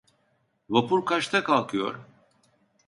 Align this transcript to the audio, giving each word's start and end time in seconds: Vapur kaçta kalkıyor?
Vapur 0.69 1.05
kaçta 1.05 1.43
kalkıyor? 1.43 1.99